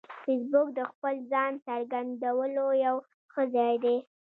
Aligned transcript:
فېسبوک 0.23 0.67
د 0.77 0.79
خپل 0.91 1.15
ځان 1.31 1.51
څرګندولو 1.67 2.65
یو 2.85 2.95
ښه 3.31 3.43
ځای 3.55 3.73
دی 3.83 3.97